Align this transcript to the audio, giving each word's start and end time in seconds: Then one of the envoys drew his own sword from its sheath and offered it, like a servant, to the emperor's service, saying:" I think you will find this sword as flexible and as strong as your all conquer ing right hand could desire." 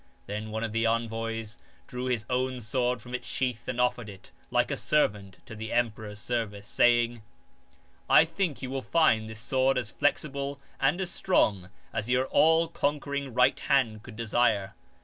Then 0.25 0.49
one 0.49 0.63
of 0.63 0.71
the 0.71 0.87
envoys 0.87 1.59
drew 1.85 2.05
his 2.07 2.25
own 2.27 2.59
sword 2.61 3.03
from 3.03 3.13
its 3.13 3.27
sheath 3.27 3.67
and 3.67 3.79
offered 3.79 4.09
it, 4.09 4.31
like 4.49 4.71
a 4.71 4.75
servant, 4.75 5.37
to 5.45 5.53
the 5.55 5.71
emperor's 5.71 6.17
service, 6.19 6.67
saying:" 6.67 7.21
I 8.19 8.25
think 8.25 8.63
you 8.63 8.71
will 8.71 8.81
find 8.81 9.29
this 9.29 9.37
sword 9.39 9.77
as 9.77 9.91
flexible 9.91 10.59
and 10.79 10.99
as 11.01 11.11
strong 11.11 11.69
as 11.93 12.09
your 12.09 12.25
all 12.31 12.67
conquer 12.67 13.13
ing 13.13 13.35
right 13.35 13.59
hand 13.59 14.01
could 14.01 14.15
desire." 14.15 14.73